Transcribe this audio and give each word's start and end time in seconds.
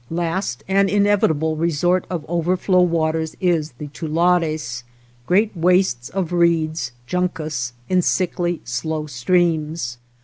Last 0.09 0.63
and 0.67 0.89
inevitable 0.89 1.55
resort 1.55 2.07
of 2.09 2.25
overflow 2.27 2.81
waters 2.81 3.35
is 3.39 3.73
the 3.77 3.85
tulares, 3.89 4.81
great 5.27 5.55
wastes 5.55 6.09
of 6.09 6.33
reeds 6.33 6.91
{Jitnctis) 7.07 7.73
in 7.87 8.01
sickly, 8.01 8.61
slow 8.65 9.05
streams. 9.05 9.99